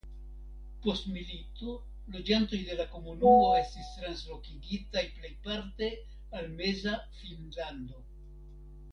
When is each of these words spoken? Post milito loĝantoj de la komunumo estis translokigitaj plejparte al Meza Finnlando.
Post 0.83 1.03
milito 1.15 1.73
loĝantoj 2.13 2.59
de 2.69 2.77
la 2.79 2.85
komunumo 2.93 3.51
estis 3.57 3.91
translokigitaj 3.97 5.03
plejparte 5.19 5.91
al 6.39 6.49
Meza 6.63 6.95
Finnlando. 7.19 8.01